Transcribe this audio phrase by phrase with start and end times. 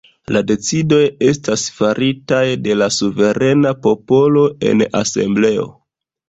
[0.35, 1.01] La decidoj
[1.31, 5.69] estas faritaj de la suverena popolo en asembleo.